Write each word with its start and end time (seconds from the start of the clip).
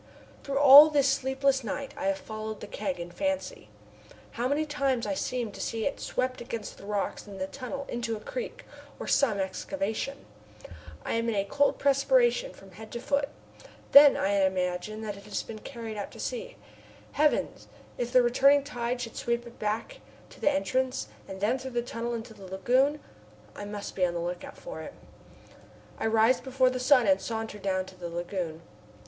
Through 0.43 0.57
all 0.57 0.89
this 0.89 1.07
sleepless 1.07 1.63
night 1.63 1.93
I 1.95 2.07
have 2.07 2.17
followed 2.17 2.59
the 2.59 2.65
keg 2.65 2.99
in 2.99 3.11
fancy. 3.11 3.69
How 4.31 4.47
many 4.47 4.65
times 4.65 5.05
I 5.05 5.13
seem 5.13 5.51
to 5.51 5.61
see 5.61 5.85
it 5.85 5.99
swept 5.99 6.41
against 6.41 6.79
the 6.79 6.87
rocks 6.87 7.27
in 7.27 7.37
the 7.37 7.45
tunnel 7.45 7.85
into 7.87 8.15
a 8.15 8.19
creek, 8.19 8.65
or 8.99 9.05
some 9.07 9.37
excavation. 9.39 10.25
I 11.05 11.13
am 11.13 11.29
in 11.29 11.35
a 11.35 11.45
cold 11.45 11.77
perspiration 11.77 12.51
from 12.51 12.71
head 12.71 12.89
to 12.93 12.99
foot. 12.99 13.29
Then 13.91 14.17
I 14.17 14.29
imagine 14.43 15.01
that 15.03 15.17
it 15.17 15.25
has 15.25 15.43
been 15.43 15.59
carried 15.59 15.97
out 15.97 16.09
to 16.13 16.19
sea. 16.19 16.55
Heavens! 17.11 17.67
if 17.99 18.11
the 18.11 18.23
returning 18.23 18.63
tide 18.63 19.01
should 19.01 19.15
sweep 19.17 19.45
it 19.45 19.59
back 19.59 19.99
to 20.31 20.39
the 20.41 20.49
entrance 20.49 21.09
and 21.27 21.39
then 21.41 21.59
through 21.59 21.77
the 21.77 21.83
tunnel 21.83 22.15
into 22.15 22.33
the 22.33 22.45
lagoon! 22.47 22.99
I 23.55 23.65
must 23.65 23.93
be 23.95 24.03
on 24.03 24.15
the 24.15 24.19
lookout 24.19 24.57
for 24.57 24.81
it. 24.81 24.95
I 25.99 26.07
rise 26.07 26.41
before 26.41 26.71
the 26.71 26.79
sun 26.79 27.05
and 27.05 27.21
saunter 27.21 27.59
down 27.59 27.85
to 27.85 27.95
the 27.95 28.09
lagoon. 28.09 28.63